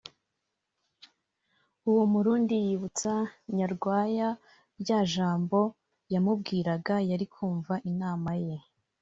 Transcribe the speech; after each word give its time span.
uwo 1.89 2.03
murundi 2.11 2.55
yibutsa 2.65 3.13
Nyarwaya 3.57 4.29
rya 4.81 4.99
jambo 5.13 5.59
yamubwiraga 6.13 6.95
yari 7.09 7.25
kumva 7.33 7.73
inama 7.91 8.31
ye 8.45 8.57